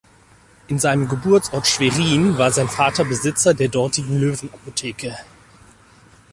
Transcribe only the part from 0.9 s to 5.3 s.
Geburtsort Schwerin war sein Vater Besitzer der dortigen Löwenapotheke.